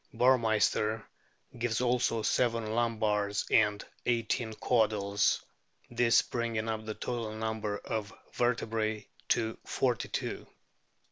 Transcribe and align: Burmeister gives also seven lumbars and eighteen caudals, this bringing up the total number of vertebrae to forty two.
Burmeister 0.15 1.05
gives 1.59 1.79
also 1.79 2.23
seven 2.23 2.65
lumbars 2.73 3.45
and 3.51 3.85
eighteen 4.07 4.51
caudals, 4.53 5.43
this 5.91 6.23
bringing 6.23 6.67
up 6.67 6.87
the 6.87 6.95
total 6.95 7.33
number 7.35 7.77
of 7.77 8.11
vertebrae 8.33 9.07
to 9.29 9.59
forty 9.63 10.09
two. 10.09 10.47